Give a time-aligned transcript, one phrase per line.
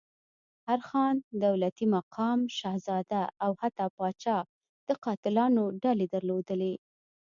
[0.67, 1.15] هر خان،
[1.45, 4.37] دولتي مقام، شهزاده او حتی پاچا
[4.87, 6.73] د قاتلانو ډلې درلودلې.